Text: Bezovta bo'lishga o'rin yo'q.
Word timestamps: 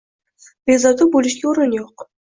Bezovta 0.71 1.07
bo'lishga 1.17 1.53
o'rin 1.53 1.77
yo'q. 1.81 2.07